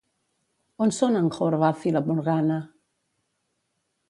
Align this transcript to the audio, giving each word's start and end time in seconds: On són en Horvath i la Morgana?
On 0.85 0.93
són 1.01 1.19
en 1.19 1.29
Horvath 1.35 1.85
i 1.91 1.93
la 1.97 2.03
Morgana? 2.09 2.61